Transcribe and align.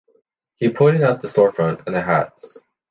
He 0.55 0.67
pointed 0.71 1.03
out 1.03 1.19
the 1.21 1.27
storefront 1.27 1.85
and 1.85 1.95
the 1.95 2.01
hats. 2.01 2.57